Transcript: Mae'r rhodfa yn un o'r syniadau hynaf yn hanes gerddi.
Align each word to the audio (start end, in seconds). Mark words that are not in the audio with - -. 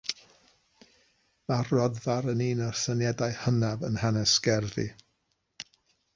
Mae'r 1.51 1.69
rhodfa 1.73 2.15
yn 2.33 2.41
un 2.47 2.63
o'r 2.69 2.81
syniadau 2.85 3.37
hynaf 3.43 3.87
yn 3.91 4.01
hanes 4.07 4.35
gerddi. 4.49 4.89